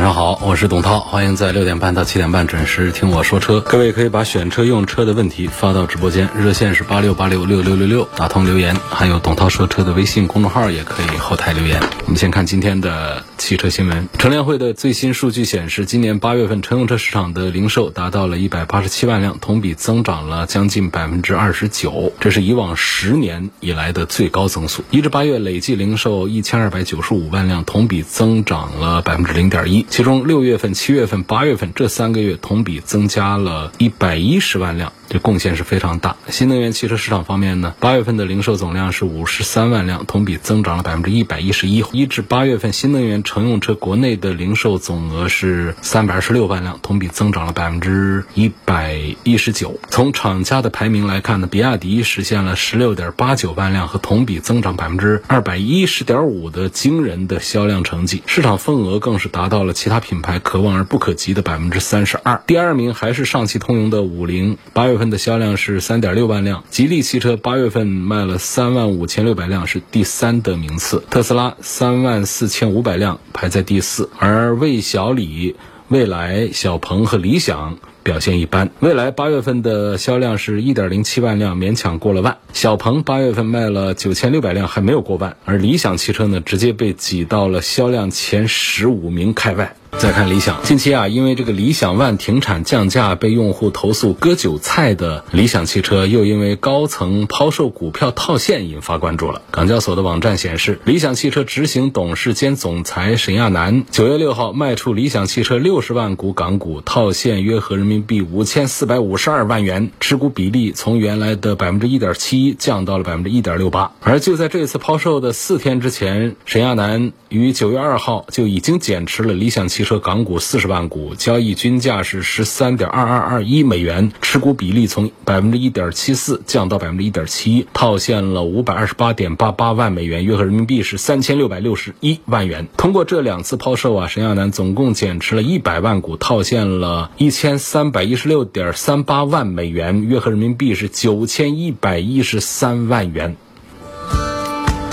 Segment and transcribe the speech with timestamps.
[0.00, 3.60] 晚上好，我是董涛，欢迎在六点半到七点半准时听我说车。
[3.60, 11.78] 各位可以把选车用车的问题发到直播间，热线是八六八六六六六六，打通留言，还有董涛说车的微信公众号也可以后台留言。
[12.06, 14.08] 我们先看今天的汽车新闻。
[14.18, 24.82] 乘联会的最新数据显示，今年八月份乘用车市场的零售达到了一百八十七万辆，同比增长了将近百分之二十九，这是以往十年以来的最高增速。
[24.90, 29.60] 一至八月累计零售一千二百九十五万辆，同比增长了百分之零点。
[29.70, 34.92] 一，其中六月份、七月份、八月份这三个月同比增加了一百一十万辆。
[35.08, 36.16] 这贡献是非常大。
[36.28, 41.84] 新能源汽车市场方面呢，八月份的零售总量是五十三万辆，同比增长了百分之一百一十一。
[41.90, 49.80] 一至八月份，新能源乘用车国内的零售总额是三百二十六万辆，同比增长了百分之一百一十九。
[49.88, 62.40] 从厂家的排名来看呢，比亚迪实现了十六点八九万辆和同比增长百分之二百一十点五的惊人的销量成绩，市场份额更是达到了其他品牌可望而不可及的百分之三十二。
[62.46, 65.00] 第二名还是上汽通用的五菱，八月。
[65.00, 71.02] 份的销量是三点六万辆，吉利汽车八月份卖了三万五千六百辆，是第三的名次。
[71.08, 75.56] 特斯拉三万四千五百辆排在第四，而魏小李、
[75.88, 78.70] 蔚来、小鹏和理想表现一般。
[78.80, 82.38] 未来八月份的销量是一点零七万辆，勉强过了万。
[82.52, 85.36] 小鹏八月份卖了九千六百辆，还没有过万。
[85.44, 89.74] 而理想汽车呢，直接被挤到了销量前十五名开外。
[89.98, 99.42] 再看理想，近期啊，因为这个理想 ONE 停产降价被用户投诉割韭菜的理想汽车，又因为高层抛售股票套现引发关注了。
[99.50, 113.92] 港交所的网站显示，理想汽车执行董事兼总裁沈亚楠九月六号卖出理想汽车六十万股港股，套现约合人民币五千四百五十二万元，持股比例从原来的百分之一点七降到了百分之一点六八。
[114.00, 119.90] 而就在这次抛售的四天之前，沈亚楠于九月二号就已经减持了理想汽汽。
[119.90, 132.68] 车港股四十万股，交易均价是十三点二二二一美元，持股比例从百分之一点七四降到百分之一点七一，套现了五百二十八点八八万美元，约合人民币是三千六百六十一万元。
[132.76, 143.34] 通过这两次抛售啊，沈亚楠总共减持了一百万股，套现了一千三百一十六点三八万美元，约合人民币是九千一百一十三万元。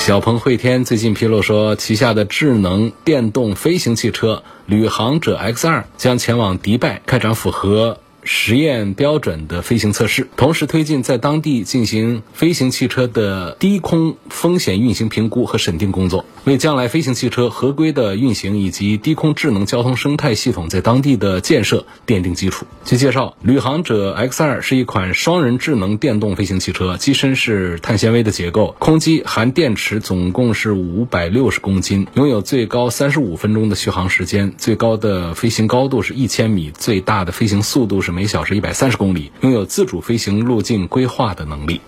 [0.07, 7.99] 小鹏汇天最近披露说，旗下的智能电动飞行汽车旅航者 X2 将前往迪拜开展符合。
[8.29, 22.65] 实验标准的飞行测试，同时推进在当地进行飞行汽车的低空风险运行评估和审定工作，为将来飞行汽车合规的运行以及低空智能交通生态系统在当地的建设奠定基础。
[22.83, 38.16] 据介绍，旅航者 X2 是一款双人智能电动飞行汽车，机身是碳纤维的结构，空机含电池总共是五百六十公斤，拥有最高三十五分钟的续航时间，最高的飞行高度是一千米，最大的飞行速度是。
[38.17, 41.81] 每小时一百三十公里，拥有自主飞行路径规划的能力。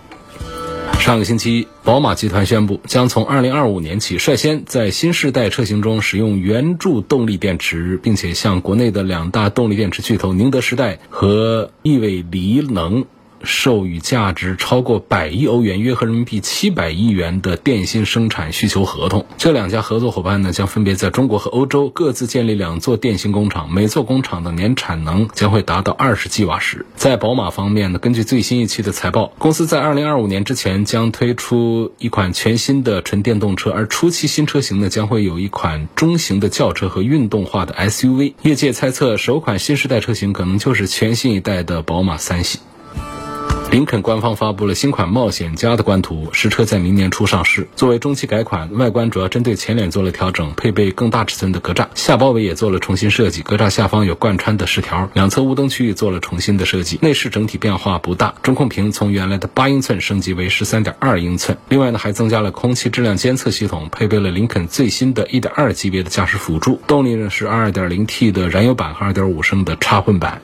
[1.00, 13.06] 上个星期，宝马集团宣布，将从二零二五年起率先在新世代车型中使用圆柱动力电池，并且向国内的两大动力电池巨头宁德时代和亿纬锂能。
[13.42, 19.26] 授予价值超过百亿欧元（约合人民币七百亿元）的电芯生产需求合同。
[19.38, 26.86] 这两家合作伙伴呢，将分别在中国和欧洲各自建立两座电芯工厂，每座工厂的年产能将会达到二十吉瓦时。
[26.96, 38.34] 在宝马方面呢，根据最新一期的财报，公司在二零二五年之前将推出一款全新的纯电动车，而初期新车型呢，将会有一款中型的轿车和运动化的 SUV。
[38.42, 42.58] 业界猜测，首款新时代车型可能就是全新一代的宝马三系。
[43.70, 47.68] 林肯官方发布了新款冒险家的官图，实车在明年初上市。
[47.76, 56.98] 作为中期改款，外观主要针对前脸做了调整，配备更大尺寸的格栅，下包围也做了重新设计，格栅下方有贯穿的饰条，两侧雾灯区域做了重新的设计。
[57.00, 61.56] 内饰整体变化不大，中控屏从原来的八英寸升级为十三点二英寸。
[61.68, 66.80] 另外呢，还增加了空气质量监测系统，配备了林肯最新的一点二级别的驾驶辅助。
[66.88, 70.42] 动力呢是二点零 T 的燃油版和二点五升的插混版。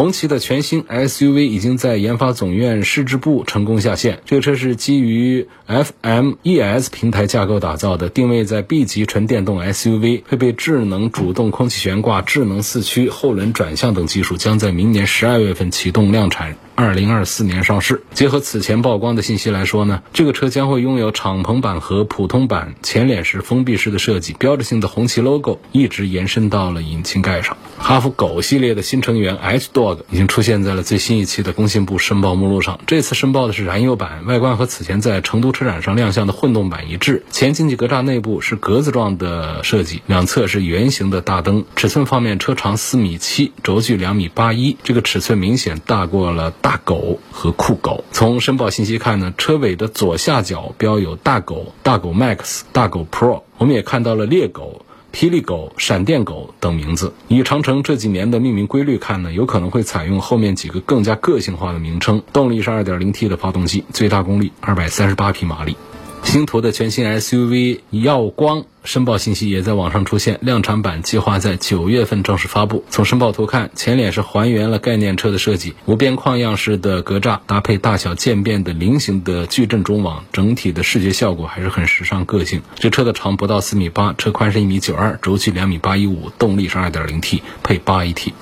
[0.00, 4.20] 红旗的全新 SUV 已经在研发总院试制部成功下线。
[4.24, 16.56] 这个车是基于 FMES 平台架构打造的，定位在 B 级纯电动 SUV，配备智能主动空气悬挂、智能四驱、后轮转向等技术，将在明年十二月份启动量产。
[16.80, 18.02] 二零二四年上市。
[18.14, 27.58] 结合此前曝光的信息来说呢，这个车将会拥有敞篷版和普通版，前脸是封闭式的设计，标志性的红旗 logo 一直延伸到了引擎盖上。
[27.78, 32.80] 哈弗狗系列的新成员 H Dog 已经出现在了最新一期的工信部申报目录上。
[32.86, 37.24] 这次申报的是燃油版，外观和此前在成都车展上亮相的混动版一致。
[37.30, 41.64] 前进气格栅内部是格子状的设计，两侧是圆形的大灯。
[41.76, 46.69] 尺寸方面，车长四米七，轴距两米八一，这个尺寸明显大过了大。
[46.70, 57.12] 大狗和酷狗，从申报信息看呢，车尾的左下角标有大狗、大狗 Max、大狗 Pro，我们也看到了猎狗、霹雳狗、闪电狗等名字。
[57.26, 62.22] 以长城这几年的命名规律看呢，有可能会采用后面几个更加个性化的名称。
[62.32, 65.76] 动力是 2.0T 的发动机，最大功率238匹马力。
[66.22, 72.84] 星途的全新 SUV 耀光申报信息也在网上出现，量产版计划在九月份正式发布。
[72.88, 82.62] 从申报图看，前脸是还原了概念车的设计，无边框样式的格栅搭配大小渐变的菱形的矩阵中网，整体的视觉效果还是很时尚个性。
[82.76, 88.32] 这车的长不到四米八，车宽是一米九二，轴距两米八一五，动力是二点零 T 配八 AT。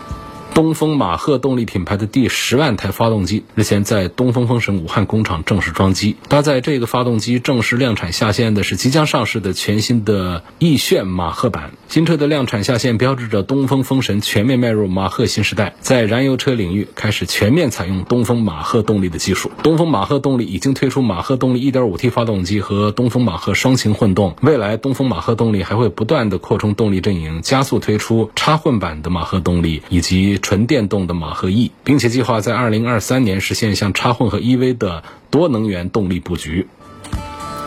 [0.59, 6.17] 东风马赫动力品牌的第十万台发动机日前在东风风神武汉工厂正式装机。
[6.27, 11.75] 搭载这个发动机正式量产下线的是即将上市的全新的奕炫马赫版。
[11.87, 19.53] 新车的量产下线标志着东风风神全面迈入马赫新时代，在燃油车领域开始全面采用东风马赫动力的技术。
[19.63, 30.37] 东风马赫动力已经推出马赫动力 1.5T 发动机和东风马赫双擎混动，未来东风马赫动力还会不断的扩充动力阵营，加速推出插混版的马赫动力以及。
[30.49, 36.67] 纯电动的马赫 E，并且计划在二零二三年实现向插混和 EV 的多能源动力布局。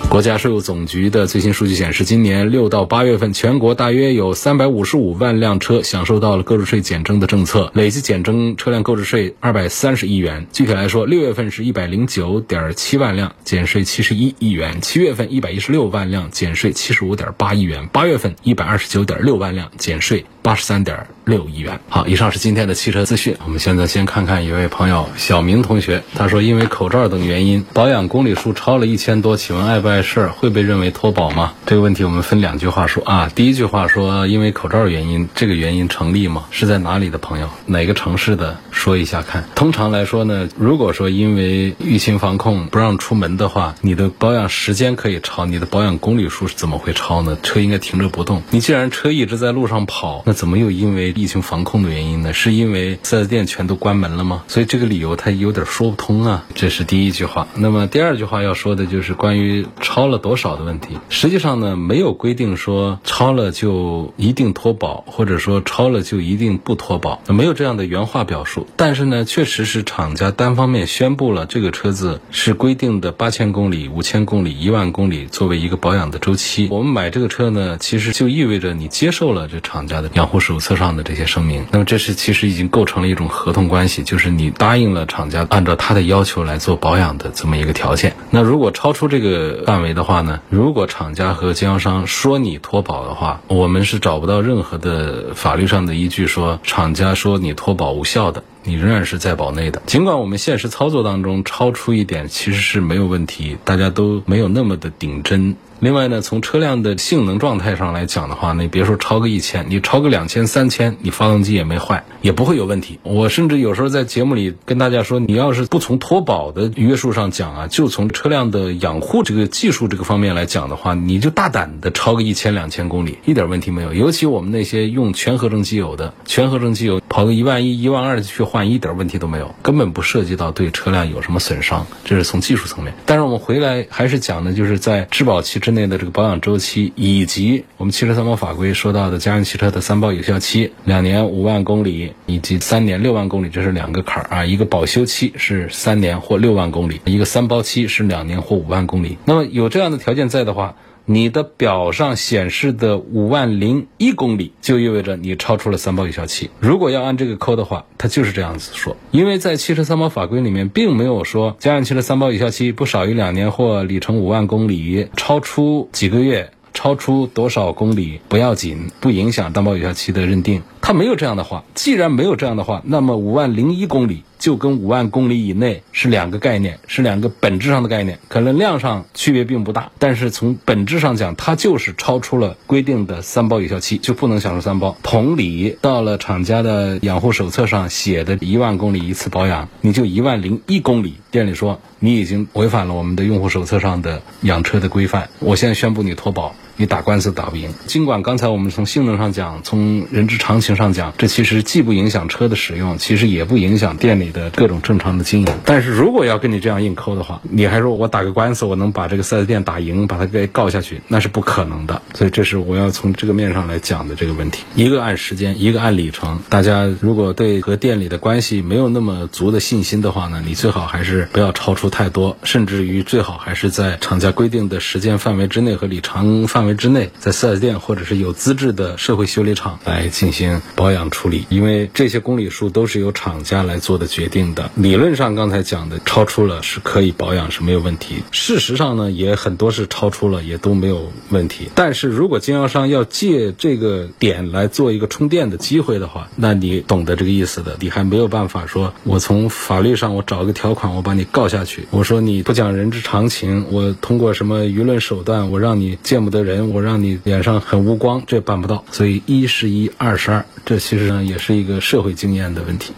[0.09, 10.47] 国家税务总局的最新数据显示，今年六到八月份，全国大约有三百五十五万辆车享受到了购置税减征的政策，累计减征车辆购置税二百三十亿元。
[10.51, 21.79] 具体来说，六月份是一百零九点七万辆，减税七十一亿元；七月份一百一十六万辆，减税七十五点八亿元；八月份一百二十九点六万辆，减税八十三点六亿元。
[21.89, 23.35] 好，以上是今天的汽车资讯。
[23.45, 30.01] 我们现在先看看一位朋友小明同学，他说因为口罩等原因，保养公里数超了一千多，请问碍不碍？
[30.01, 31.53] 事儿会被认为脱保吗？
[31.65, 33.31] 这个问题我们分两句话说啊。
[33.33, 36.45] 第一句话说，因为口罩原因，这个原因成立吗？
[36.49, 37.47] 是在哪里的朋友？
[37.65, 38.57] 哪个城市的？
[38.71, 39.43] 说一下看。
[39.53, 47.37] 通常来说呢，如果说因为疫情防控不让出门的话，你的保养时间可以超，你的保养公里数是怎么会超呢？
[47.43, 48.41] 车应该停着不动。
[48.49, 52.33] 你既然车一直在路上跑，那怎么又因为疫情防控的原因呢？
[52.33, 54.43] 是因为四 S 店全都关门了吗？
[54.47, 56.45] 所以这个理由它有点说不通啊。
[56.55, 57.47] 这是第一句话。
[57.55, 59.65] 那么第二句话要说的就是关于。
[59.81, 68.67] 超了多少的问题，实际上呢，没有规定说超了就一定脱保，或者说超了就一定不脱保，没有这样的原话表述。
[68.77, 76.67] 但是呢，确实是厂家单方面宣布了这个车子是规定的八千公里、五千公里、一万公里作为一个保养的周期。
[76.71, 81.67] 我们买这个车呢，其实就意味着你接受了这厂家的养护手册上的这些声明。
[81.71, 88.15] 那么这是其实已经构成了一种合同关系，就是你答应了厂家按照他的要求来做保养的这么一个条件。
[88.31, 99.81] 那如果超出这个范围，的话呢，如果厂家和经销商说你脱保的话，我们是找不到任何的法律上的依据说厂家说你脱保无效的，你仍然是在保内的。
[99.85, 105.55] 尽管我们现实操作当中超出一点其实是没有问题，大家都没有那么的顶真。
[105.81, 112.99] 另外呢，从车辆的性能状态上来讲的话，你别说超个一千，你超个两千、三千，你发动机也没坏，也不会有问题。
[113.01, 123.91] 我甚至有时候在节目里跟大家说，你要是不从脱保的约束上讲啊，就从车辆的养护这个技术这个方面来讲的话，你就大胆的超个一千、两千公里，一点问题没有。
[123.91, 131.87] 尤其我们那些用全合成机油的，全合成机油跑个一万一、一万二去换，一点问题都没有，根本不涉及到对车辆有什么损伤。
[132.05, 132.93] 这是从技术层面。
[133.07, 135.70] 但是我们回来还是讲的，就是在质保期之。
[135.71, 144.45] 内的这个保养周期，以及我们汽车三包法规说到的家用汽车的三包有效期，两年五万公里以及三年六万公里，这是两个坎儿啊。
[144.45, 149.17] 一个保修期是三年或六万公里，一个三包期是两年或五万公里。
[149.25, 150.75] 那么有这样的条件在的话。
[151.05, 156.49] 你的表上显示的五万零一公里，就意味着你超出了三包有效期。
[156.59, 158.95] 如果要按这个扣的话，它就是这样子说。
[159.11, 166.51] 因为在汽车三包法规里面，并没有说家用汽车三包有效期不少于两年或里程五万公里，超出几个月。
[166.73, 171.65] 超出多少公里不要紧，不影响担保有效期的认定，它没有这样的话。
[171.75, 174.23] 既然没有这样的话，那么五万零一公里。
[174.41, 184.97] 就跟五万公里以内是两个概念，是两个本质上的概念，可能量上区别并不大，但是从本质上讲，它就是超出了规定的三包有效期，就不能享受三包。
[185.03, 196.55] 同理，到了厂家的养护手册上写的一万公里一次保养，你就一万零一公里，店里说你已经违反了我们的用户手册上的养车的规范，我现在宣布你脱保。
[196.81, 205.47] 你打官司打不赢，尽管刚才我们从性能上讲，从人之常情上讲，这其实既不影响车的使用，其实也不影响店里的各种正常的经营。
[205.63, 212.01] 但是如果要跟你这样硬抠的话，你还说我打个官司，我能把这个四 S 店打赢，把它给告下去，那是不可能的。
[212.15, 214.63] 所以这是我要从这个面上来讲的这个问题。
[214.73, 216.39] 一个按时间，一个按里程。
[216.49, 226.70] 大家如果对和店里的关系没有那么足的信心的话呢，你最好还是不要超出太多，甚至于最好还是在厂家规定的时间范围之内和里程范围。
[226.75, 234.69] 之内，在四 S 店或者是有资质的社会修理厂来进行保养处理，因为这些公里数都是由厂家来做的决定的。
[234.75, 238.23] 理论上，刚才讲的超出了是可以保养是没有问题。
[238.31, 241.69] 事实上呢，也很多是超出了，也都没有问题。
[241.75, 251.87] 但是如果经销商要借这个点来做一个充电的机会的话，那你懂得这个意思的，你还没有办法说，我从法律上我找一个条款，我把你告下去。
[251.89, 256.60] 我说你不讲人之常情，我通过什么舆论手段，我让你见不得人。
[256.69, 258.83] 我让你脸上很无光，这办不到。
[258.91, 262.93] 所以一是一，二是二，这其实呢也是一个社会经验的问题。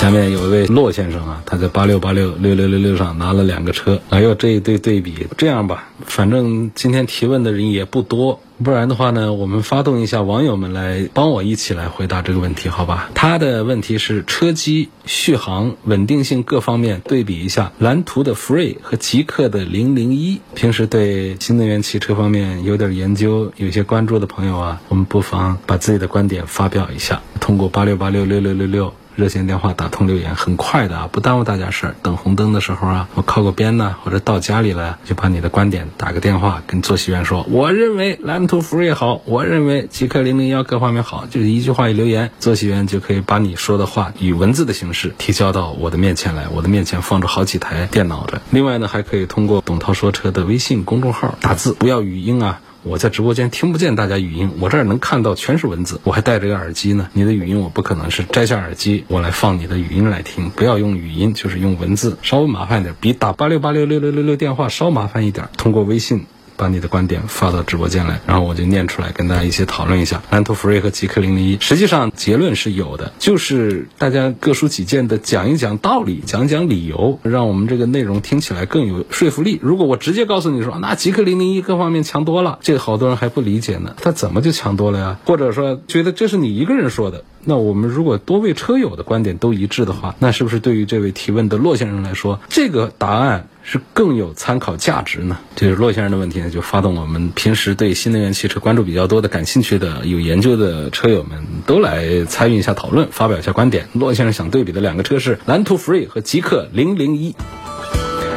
[0.00, 4.00] 下面有一位骆先生啊，他在八六八六六六六六上拿了两个车。
[4.08, 8.40] 哎呦，这一对对比，这样吧，反正今天提问的人也不多。
[8.64, 13.10] 不然的话呢，我们发动一下网友们来帮我一起来回答这个问题，好吧？
[13.14, 20.40] 他的问题是车机续航、稳定性各方面对比一下蓝图的 Free 和极客的零零一。
[20.54, 28.94] 平时对新能源汽车方面有点研究、有些关注的朋友啊，我们不妨把自己的观点发表一下，通过八六八六六六六六。
[29.20, 31.94] 热线电话打通留言很快的啊，不耽误大家事儿。
[32.02, 37.46] 等红灯的时候啊，我靠个边呢，或者到家里了，就把你的观点打个电话跟坐席员说。
[37.50, 46.48] 我认为蓝图 Free 好，我认为极客零零幺各方面好，就是一句话一留言，坐席员就可以把你说的话以文字的形式提交到我的面前来。
[46.48, 48.40] 我的面前放着好几台电脑的。
[48.50, 52.60] 另外呢，还可以通过董涛说车的微信公众号打字，不要语音啊。
[52.82, 57.08] 我在直播间听不见大家语音，我这儿能看到全是文字，我还戴着个耳机呢。
[57.12, 65.48] 你的语音我不可能是摘下耳机我来放你的语音来听，不要用语音，就是用文字，稍微麻烦点，比打八六八六六六六六电话稍麻烦一点。
[65.56, 66.26] 通过微信。
[66.60, 71.56] 把你的观点发到直播间来，然后我就念出来，跟大家一起讨论一下蓝图 Free 和极客零零一。
[71.58, 79.58] 实际上结论是有的，就是大家各抒己见的讲一讲道理，讲讲理由，让我们这个内容听起来更有说服力。
[79.62, 83.94] 如果我直接告诉你说，那极客零零一各方面强多了，这个好多人还不理解呢。
[84.02, 85.18] 他怎么就强多了呀？
[85.24, 87.24] 或者说觉得这是你一个人说的？
[87.44, 93.48] 那我们如果多位车友的观点都一致的话，那是不是对于这位提问的骆先生来说，这个答案？
[93.62, 95.38] 是更有参考价值呢？
[95.54, 103.86] 这是骆先生的问题呢，就发动我们平时对新能源汽车关注比较多的、感兴趣的、有研究的车友们都来参与一下讨论，发表一下观点。
[103.92, 107.36] 骆先生想对比的两个车是蓝图 Free 和极客零零一。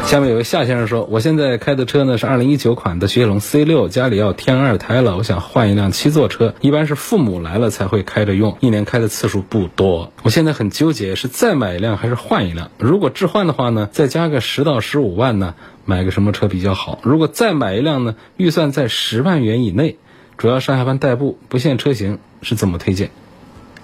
[0.06, 10.14] 下面有位夏先生说，我现在开的车呢是二零一九款的雪铁龙 C 六，家里要添二胎了，我想换一辆七座车，一般是父母来了才会开着用，一年开的次数不多。
[10.22, 12.70] 我现在很纠结，是再买一辆还是换一辆？
[12.78, 15.56] 如果置换的话呢，再加个十到十五万呢，
[15.86, 17.00] 买个什么车比较好？
[17.02, 19.98] 如果再买一辆呢，预算在十万元以内，
[20.38, 23.10] 主要上下班代步，不限车型，是怎么推荐？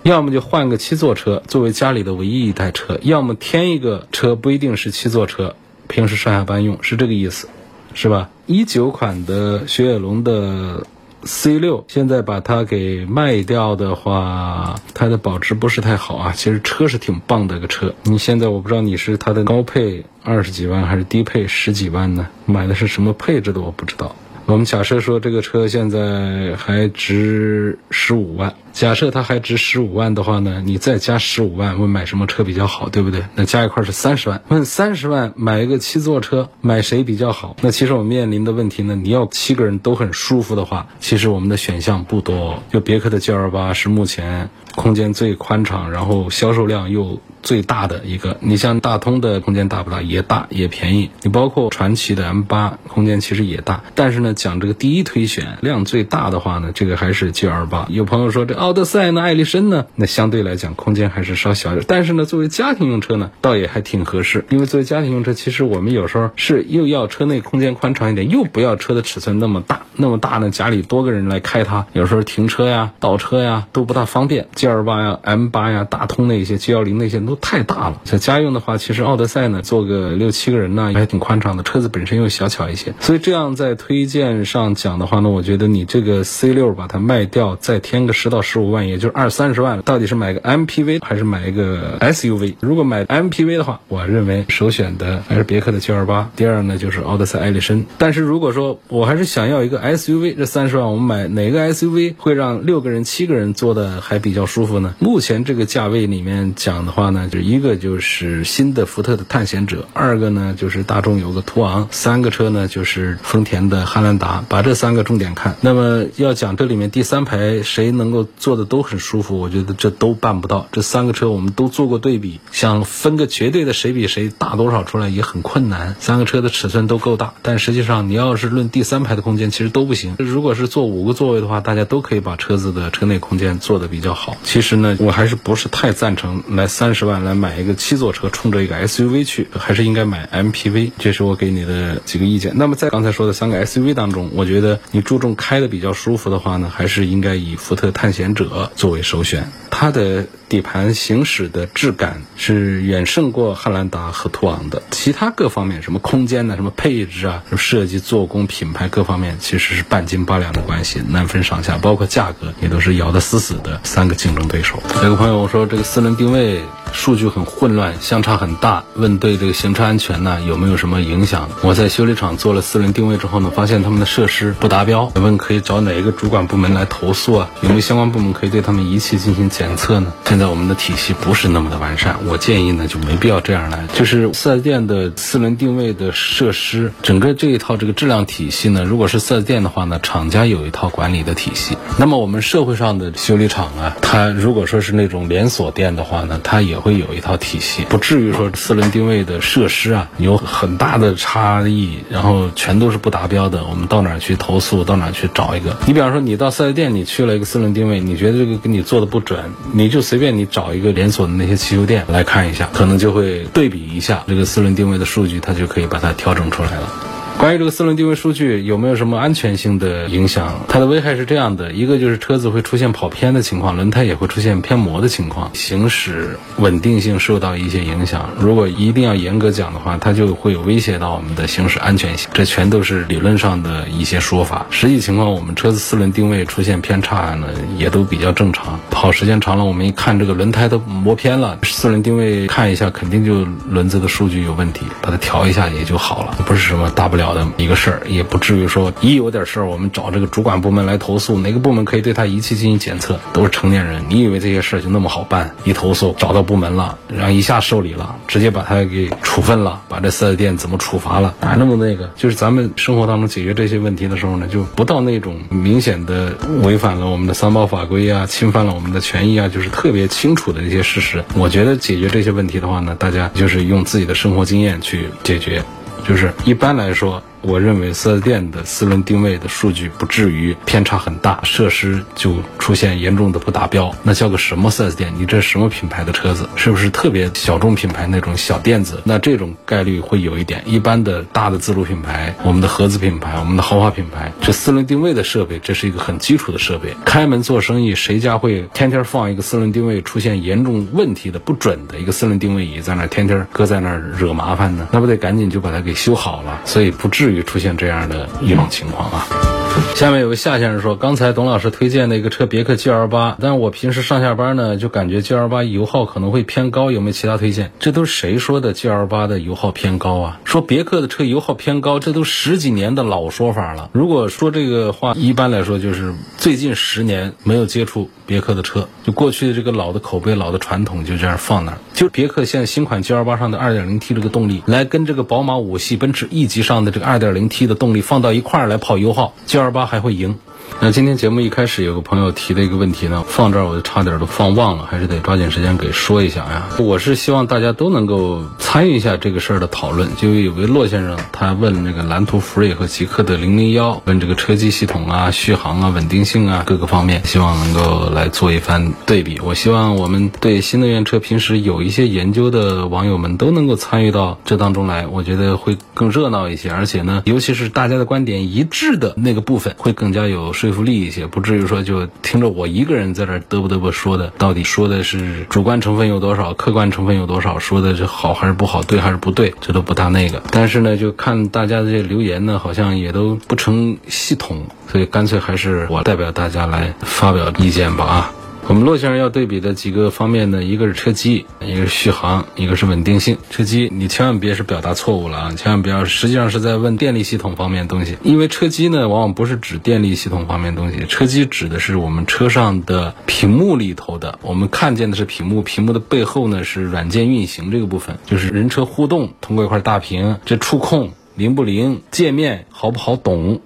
[0.03, 5.55] 要么就换个七座车作为家里的唯一一台车，要么添一个车不一定是七座车。
[5.89, 7.49] 平时上下班用是这个意思，
[7.93, 8.29] 是吧？
[8.45, 10.85] 一九款的雪铁龙的
[11.23, 16.31] C 六，现在把它给卖掉的话，它的保值不是太好啊。
[16.33, 22.27] 其实车是挺棒的一个车，你现在我不知道你是它的高配二十几万还是低配十几万呢？
[22.45, 24.15] 买的是什么配置的我不知道。
[24.45, 33.23] 我们假设说这个车现在还值十五万，假设它还值十五万的话呢，你再加十五万，问买什么车比较好，对不对？
[33.35, 37.55] 那加一块是三十万，问三十万买一个七座车，买谁比较好？
[37.61, 42.63] 那其实我们面临的问题呢，你要七个人都很舒服的话，其实我们的选项不多。
[42.71, 47.19] 就别克的 G L 八是目前空间最宽敞，然后销售量又。
[47.41, 50.01] 最大的一个，你像大通的空间大不大？
[50.01, 51.09] 也大，也便宜。
[51.21, 53.81] 你包括传祺的 M 八，空间其实也大。
[53.95, 57.87] 但是呢，讲这个第一推选量最大的话呢，这个还是 G L 八。
[57.89, 61.85] 有朋友说这奥德赛呢、艾力绅呢，那相对来讲空间还是稍小点。
[61.87, 64.43] 但是呢，作为家庭用车呢，倒也还挺合适。
[64.49, 69.83] 因为作为家庭用车，其实我们有时候是又要车内空间宽敞一点，又不要车的尺寸那么大。
[69.95, 74.47] 那么大呢，家里多个人来开它，有时候停车呀、倒车呀都不大方便。
[74.55, 78.01] G 二八呀、M 八呀、大通那些、G 幺零那些都太大了。
[78.03, 81.63] 像家用的话，其实奥德赛呢，坐个六七个人呢，还挺宽敞的。
[81.63, 92.55] 车子本身又小巧一些，所以这样在推荐上讲的话呢，我觉得你这个 C 六把它卖掉，再添个十到十五万，也就是二三十万，到底是买个 MPV 还是买一个 SUV？
[92.59, 97.83] 如果买 MPV 的话，我认为首选的还是别克的 G 二八，第二呢就是奥德赛艾力绅。
[97.99, 104.95] 但是如果说我还是想要一个 SUV，这三十万我们买哪个 SUV 会让六个人、七个人坐的还比较舒服呢？
[104.99, 114.43] 目前这个价位里面讲的话呢，就一个就是新的福特的探险者，二个呢就是大众有个途昂，三个车呢就是丰田的汉兰达。
[114.49, 120.67] 把这三个重点看，那么要讲这里面第三排谁能够坐的都很舒服，我觉得这都办不到。
[120.71, 125.95] 这三个车我们都做过对比，想分个绝对的谁比谁大多少出来也很困难。
[125.99, 130.15] 三个车的尺寸都够大，但实际上你要是论第三排的空间，其实都不行。
[130.17, 134.37] 如果是坐五个座位的话，大家都可以把车子的车内空间做得比较好。
[134.43, 140.91] 其实呢，我还是不是太赞成来三十万来买一个七座车，冲着一个 SUV 去，还是应该买 MPV。
[140.97, 142.53] 这是我给你的几个意见。
[142.55, 149.47] 那么在刚才说的三个 SUV 当中，我觉得你注重开的比较舒服的话呢，还是应该以福特探险者作为首选。
[149.71, 161.77] 它的底盘行驶的质感是远胜过汉兰达和途昂的，其他各方面什么空间呢、什么配置啊、什么设计、做工、品牌各方面其实是半斤八两的关系，难分上下。
[161.77, 164.81] 包括价格也都是咬得死死的三个竞争对手。
[165.03, 166.59] 有个朋友说这个四轮定位
[166.93, 171.49] 数据很混乱，相差很大，问对这个行车安全呢有没有什么影响？
[171.61, 177.49] 我在修理厂做了四轮定位之后呢，发现他们的设施不达标，问可以找哪一个主管部门来投诉啊？
[177.61, 180.11] 有没有相关部门可以对他们仪器进行检测呢？
[180.25, 183.85] 现在我们的体系不是那么的完善，我建议呢就没必要这样来。
[183.93, 191.77] 就是四 S 店的四轮定位的设施，整个这一套这个质量体系呢，如果是四 S 店的话呢，厂家有一套管理的体系。
[191.97, 203.63] 那么我们社会上的修理厂啊，它如果说是那种连锁店的话呢，它也会有一套体系，不至于说四轮定位的设施啊有很大的差异，然后全都是不达标的。
[203.65, 205.75] 我们到哪儿去投诉，到哪儿去找一个？
[205.85, 209.39] 你比方说你到四 S 店，你去了一个四轮定位，你觉得这个给你做的不准，
[209.73, 217.08] 你就随便你找一个连锁的那些汽修店来看一下，可能就会对比一下这个四轮定位的数据，它就可以把它调整出来了。
[217.39, 220.59] 关于这个四轮定位数据有没有什么安全性的影响？
[220.67, 228.29] 它的危害是这样的：一个就是车子会出现跑偏的情况，轮胎也会出现偏磨的情况，行驶稳定性受到一些影响。
[228.37, 232.29] 如果一定要严格讲的话，它就会有威胁到我们的行驶安全性。
[232.33, 234.65] 这全都是理论上的一些说法。
[234.69, 237.47] 实际情况，我们车子四轮定位出现偏差呢，
[237.77, 238.77] 也都比较正常。
[238.91, 253.19] 跑时间长了，我们一看这个轮胎都磨偏了，四轮定位看一下，肯定就轮子的数据有问题，把它调一下也就好了，不是什么大不了好的一个事儿，也不至于说一有点事儿，我们找这个主管部门来投诉，哪个部门可以对他仪器进行检测？
[253.33, 255.53] 都是成年人，你以为这些事儿就那么好办？
[255.63, 261.35] 一投诉找到部门了，然后一下受理了，直接把他给处分了，把这四 S 店怎么处罚了？
[261.39, 262.09] 哪那么那个？
[262.15, 271.23] 就是咱们生活当中解决这些问题的时候呢，就不到那种明显的违反了我们的三包法规啊，侵犯了我们的权益啊，就是特别清楚的一些事实。
[271.35, 275.63] 我觉得解决这些问题的话呢，大家就是用自己的生活经验去解决。
[276.09, 283.93] 就是一般来说，我认为四 S 店的四轮定位的数据不至于偏差很大，设施就出现严重的不达标。
[284.03, 285.13] 那叫个什么四 S 店？
[285.17, 286.47] 你这什么品牌的车子？
[286.55, 289.01] 是不是特别小众品牌那种小店子？
[289.05, 290.63] 那这种概率会有一点。
[290.65, 296.93] 一般的大的自主品牌，我们的合资品牌，我们的豪华品牌，这四轮定位的设备，这是一个很基础的设备。
[297.05, 304.87] 开门做生意，谁家会天天放一个四轮定位出现严重问题的不准的一个四轮定位仪在那天天搁在那儿惹麻烦呢？
[304.91, 306.59] 那不得赶紧就把它给修好了？
[306.65, 309.58] 所以不至于出现这样的一种情况啊。
[309.95, 317.71] 下面有个夏先生说，刚才董老师推荐的一个车别克 GL8，但我平时上下班呢，就感觉 GL8 油耗可能会偏高，有没有其他推荐？
[317.79, 320.39] 这都是谁说的 GL8 的油耗偏高啊？
[320.45, 323.89] 说别克的车油耗偏高，这都十几年的老说法了。
[323.93, 331.77] 如果说这个话，一般来说就是最近十年没有接触别克的车，就过去的这个老的口碑、老的传统就这样放那儿。
[331.93, 340.35] 就别克现在新款 GL8 上的 2.0T 这个动力，来跟这个宝马五系、奔驰 E 级上的这个 2.0T 的动力放到一块儿来跑油耗，GL 二八还会赢。
[340.81, 346.69] 那今天节目一开始有个朋友提的一个问题呢，放这儿我就差点都放忘了，还是得抓紧时间给说一下呀。
[346.79, 350.09] 我是希望大家都能够参与一下这个事儿的讨论。
[350.15, 359.37] 就有位骆先生，他问那个蓝图福瑞和极客的零零幺，问这个车机系统啊、续航啊、稳定性啊各个方面，希望能够来做一番对比。
[359.41, 366.71] 我希望我们对新能源车平时有一些研究的网友们都能够参与到这当中来，我觉得会更热闹一些。
[366.71, 380.43] 而且呢，尤其是大家的观点一致的那个部分，会更加有说服力一些，不至于说就听着我一个人在这嘚啵嘚啵说的，到底说的是主观成分有多少，客观成分有多少，说的是好还是不好，对还是不对，这都不大那个。
[380.51, 388.31] 但是呢，就看大家的这留言呢，好像也都不成系统，所以干脆还是我代表大家来发表意见吧啊。
[388.69, 393.39] 我们骆先生要对比的几个方面呢，一个是车机，一个是续航，一个是稳定性。
[393.49, 398.19] 车机你千万别是表达错误了啊，千万不要，实际上是在问电力系统方面东西。
[398.21, 413.61] 因为车机呢，往往不是指电力系统方面东西，车机指的是我们车上的屏幕里头的，我们看见的是屏幕，屏幕的背后呢是软件运行这个部分，就是人车互动，通过一块大屏，这触控灵不灵，界面好不好懂，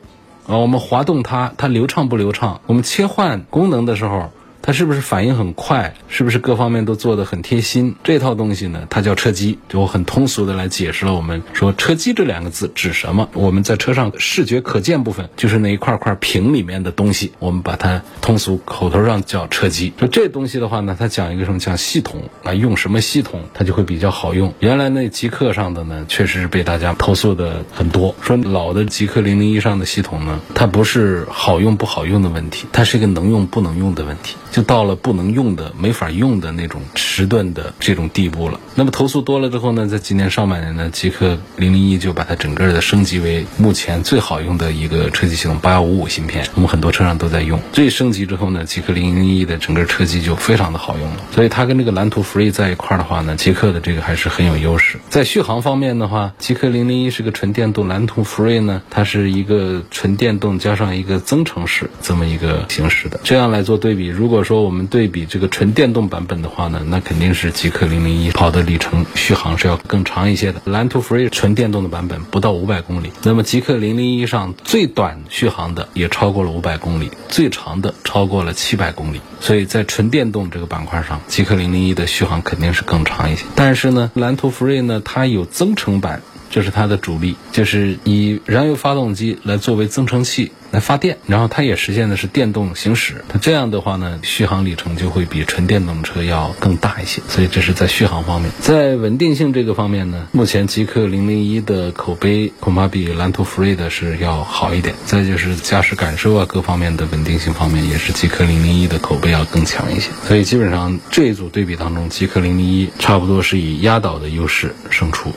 [0.48, 4.32] 啊，我们滑动它，它流畅不流畅，我们切换功能的时候。
[4.66, 5.94] 它是不是反应很快？
[6.08, 7.96] 是不是各方面都做得很贴心？
[8.02, 9.60] 这套东西呢，它叫车机。
[9.68, 13.28] 就我很通俗的来解释了，我们说车机这两个字指什么？
[13.34, 19.92] 我们在车上视觉可见部分，就是那一块块屏里面的东西，我们把它通俗口头上叫车机。
[20.00, 21.60] 说这东西的话呢，它讲一个什么？
[21.60, 24.54] 讲系统啊，用什么系统它就会比较好用。
[24.60, 34.36] 原来那极客上的呢，确实是被大家投诉的很多，说老的极客零零一上的系统呢，它不是好用不好用的问题，它是一个能用不能用的问题。
[34.54, 38.60] 就到了不能用的、没法用的那种迟钝的这种地步了。
[38.76, 47.60] 那么投诉多了之后呢，在今年上半年呢，极客零零一就把它整个的升级为目前最好用的一个车机系统八幺五五芯片，我们很多车上都在用。
[47.72, 51.18] 这一升级之后呢，极客零零一的整个车机就非常的好用了。
[51.32, 55.00] 所以它跟这个蓝图 Free 在一块儿的话呢，极客的这个还是很有优势。
[55.10, 63.20] 在续航方面的话，极客零零一是个纯电动，蓝图 Free 呢，它是一个纯电动加上一个增程式这么一个形式的。
[63.24, 70.62] 这样来做对比，如果说我们对比这个纯电动版本的话呢，那肯定是极客零零一跑的里程续航是要更长一些的。
[70.66, 79.22] 蓝图 Free 纯电动的版本不到五百公里，那么极客零零一上最短续航的也超过了五百公里，最长的超过了七百公里。
[79.40, 83.44] 所以在纯电动这个板块上，极客零零一的续航肯定是更长一些。
[83.56, 86.22] 但是呢，蓝图 Free 呢，它有增程版。
[86.50, 93.24] 这是它的主力，就是以燃油发动机来作为增程器来发电，然后它也实现的是电动行驶。
[93.32, 97.22] 那这样的话呢，续航里程就会比纯电动车要更大一些。
[97.30, 104.96] 所以这是在续航方面，在稳定性这个方面呢，目前极客零零一的口碑恐怕比蓝图 Free 的是要好一点。
[105.06, 110.10] 再就是驾驶感受啊，各方面的稳定性方面，也是极客零零一的口碑要更强一些。
[110.28, 115.32] 所以基本上这一组对比当中，极客零零一差不多是以压倒的优势胜出。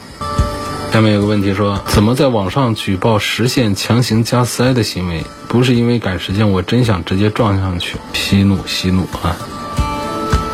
[0.96, 5.22] 下面有个问题说，怎么在网上举报实现强行加塞的行为？
[5.46, 7.98] 不是因为赶时间，我真想直接撞上去。
[8.14, 9.36] 息怒，息怒啊！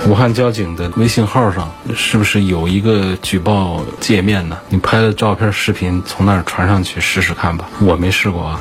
[0.08, 4.58] 武汉交警的微信号上是不是有一个举报界面呢？
[4.68, 7.68] 你拍的照片、视频从那儿传上去试试看吧。
[7.80, 8.60] 我没试过啊。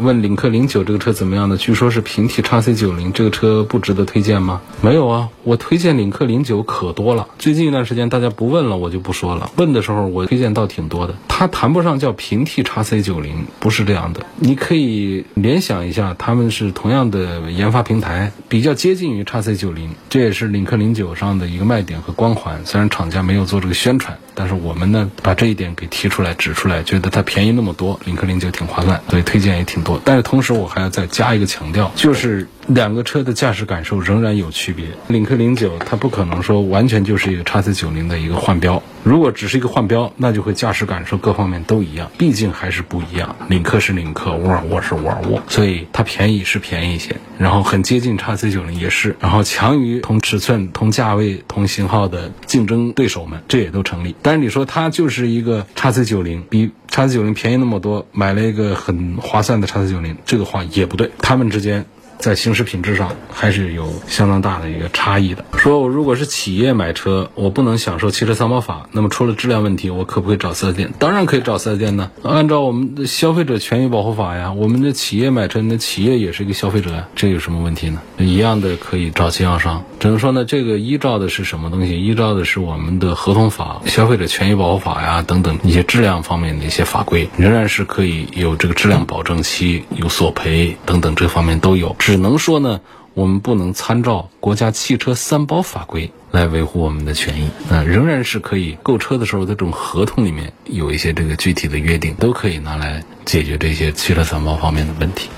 [0.00, 1.56] 问领克零九这个车怎么样呢？
[1.58, 4.62] 据说是平替叉 C 九零，这个车不值得推荐吗？
[4.80, 7.28] 没有啊，我推荐领克零九可多了。
[7.38, 9.50] 最近一段时间大家不问了，我就不说了。
[9.56, 11.14] 问的时候我推荐倒挺多的。
[11.28, 14.24] 它谈不上叫平替叉 C 九零，不是这样的。
[14.36, 22.62] 你可以联想一下，他们是同样的研发平台，比较接近于叉 C 九零，这也是领克零九上的一个卖点和光环。
[22.64, 29.89] 虽然厂家没有做这个宣传，但是我们呢把这一点给提出来指出来，觉得它便宜那么多，领克零九挺划算，所以推荐也挺多。
[30.04, 34.86] 但是同时我还要再加一个强调，就是两个车的驾驶感受仍然有区别。
[35.08, 43.34] 领克零九它不可能说完全就是一个叉 C 九零的一个换标，如果只是一个换标，那就会驾驶感受各方面都一样，毕竟还是不一样。
[43.48, 54.14] 领克是领克，沃尔沃是沃尔沃，所以它便宜是便宜一些，然后很接近叉 C 九零也是，然后强于同尺寸、同价位、同型号的竞争对手们，这也都成立。
[54.22, 56.70] 但是你说它就是一个叉 C 九零比。
[56.92, 61.10] 叉 C 九零便宜那么多，买了一个很划算的叉四九零，这个话也不对。
[61.18, 61.84] 他们之间
[62.20, 65.44] 在行驶品质上还是有相当大的一个差异的。
[65.56, 70.92] 说我如果是企业买车，我不能享受汽车三包法，那么出了质量问题，我可不可以找四 S 店？
[70.98, 72.10] 当然可以找四 S 店呢。
[72.22, 78.00] 按照我们的消费者权益保护法呀，我们的企业买车，那企业也是一个消费者呀，这有什么问题呢？
[78.18, 79.82] 一样的可以找经销商。
[79.98, 81.98] 只能说呢，这个依照的是什么东西？
[82.00, 91.94] 依照的是我们的合同法、消费者权益保护法呀等等一些质量方面的一些法规，仍然是可以有这个质量保证期、有索赔等等这方面都有。
[92.10, 92.80] 只能说呢，
[93.14, 97.48] 我们不能参照国家汽车三包法规来维护我们的权益。
[97.68, 105.28] 那仍然是可以购车的时候的这种合同里面有一些这个具体的约定，都可以拿来解决这些汽车三包方面的问题。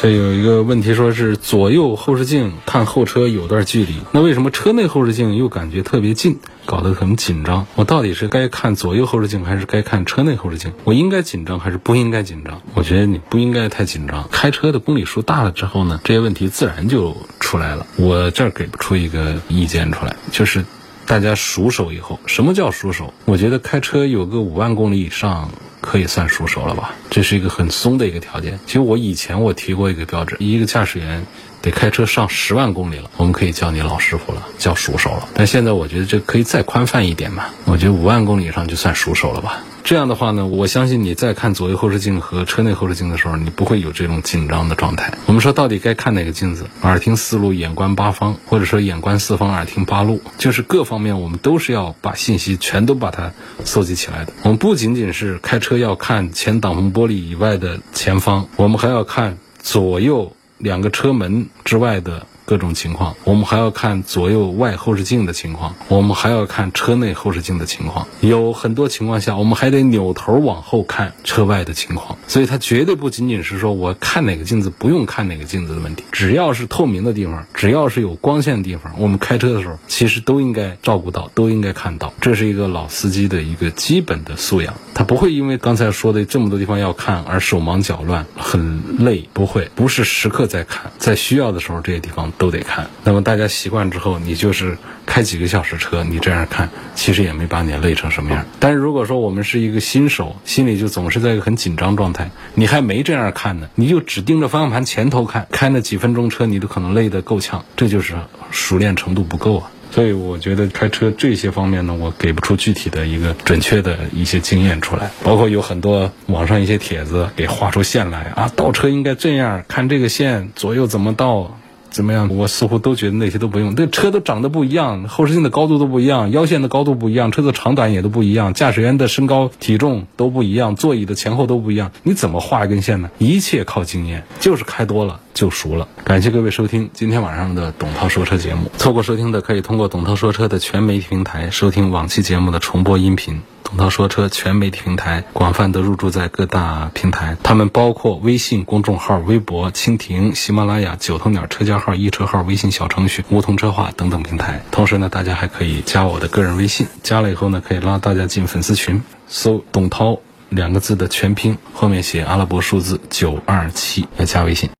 [0.00, 7.66] 这有一个问题，说是左右后视镜看后车有段距离，那为什么车内后视镜又感觉特别近，搞得很紧张？
[7.74, 10.72] 我到底是该看左右后视镜，还是该看车内后视镜？
[10.84, 12.62] 我应该紧张还是不应该紧张？
[12.72, 14.26] 我觉得你不应该太紧张。
[14.32, 17.86] 开车的公里数大了之后呢，这些问题自然就出来了。
[17.98, 20.64] 我这儿给不出一个意见出来，就是
[21.04, 23.12] 大家熟手以后，什么叫熟手？
[23.26, 25.50] 我觉得开车有个五万公里以上。
[25.80, 26.94] 可以算熟手了吧？
[27.10, 28.58] 这是一个很松的一个条件。
[28.66, 31.26] 其实我以前我提过一个标准，一个驾驶员
[31.62, 35.28] 得开车上十万公里了，我们可以叫你老师傅了，叫熟手了。
[35.34, 39.62] 但现在我觉得这可以再宽泛一点嘛，我觉得五万公里以上就算熟手了吧。
[39.82, 45.12] 这样的话呢，我相信你在看左右后视镜和车内后视镜的时候，你不会有这种紧张的状态。
[45.24, 46.66] 我们说到底该看哪个镜子？
[46.82, 53.32] 耳听四路，眼观八方，或者说眼观四方，耳听八路，就是各方面我们都是要把信息全都把它
[53.64, 54.32] 搜集起来的。
[54.42, 62.26] 我们不仅仅是开车要看前挡风玻璃以外的前方，我们还要看左右两个车门之外的。
[62.50, 68.08] 各种情况，我们还要看左右外后视镜的情况，我们还要看车内后视镜的情况。
[68.18, 72.18] 有很多情况下，我们还得扭头往后看车外的情况。
[72.26, 76.02] 所以它绝对不仅仅是说我看哪个镜子不用看哪个镜子的问题。
[76.10, 82.12] 只要是透明的地方，只要是有光线的地方，我们开车的时候其实都应该照顾到，都应该看到。
[82.20, 84.74] 这是一个老司机的一个基本的素养。
[84.92, 89.28] 他不会因为刚才说的这么多地方要看而手忙脚乱、很累。
[89.32, 92.32] 不会，不是时刻在看，在需要的时候这些地方。
[92.40, 98.46] 都得看，那么大家习惯之后，你就是开几个小时车，你这样看，其实也没把你累成什么样。
[98.58, 108.14] 但是如果说我们是一个新手，心里就总是在一个很紧张状态，你还没这样看呢，你就只盯着方向盘前头看，开那几分钟车，你都可能累得够呛，这就是
[108.50, 109.70] 熟练程度不够啊。
[109.90, 115.10] 所以我觉得开车这些方面呢，我给不出具体的一个准确的一些经验出来。
[115.22, 121.54] 包括有很多网上一些帖子给画出线来啊，倒车应该这样，看这个线左右怎么倒。
[121.90, 122.28] 怎么样？
[122.36, 123.74] 我似乎都觉得那些都不用。
[123.74, 131.90] 这车都长得不一样，后视镜的高度都不一样，腰线的高度不一样，车子长短也都不一样，驾驶员的身高体重都不一样，座椅的前后都不一样。
[132.02, 133.10] 你怎么画一根线呢？
[133.18, 135.88] 一切靠经验，就是开多了就熟了。
[136.04, 138.70] 感谢各位收听今天晚上的董涛说车节目。
[138.78, 143.40] 错过收听的，可以通过董涛说车的全媒体平台收听往期节目的重播音频。
[143.70, 154.60] 董涛说车全媒体平台广泛的入驻在各大平台，他们包括微信公众号、微博、蜻蜓、喜马拉雅、九头鸟车家号、易车号、微信小程序、梧桐车话等等平台。
[154.72, 160.18] 同时呢，大家还可以加我的个人微信，加了以后呢，可以拉大家进粉丝群，搜“董涛”
[160.50, 164.68] 两个字的全拼，后面写阿拉伯数字九二七来加微信。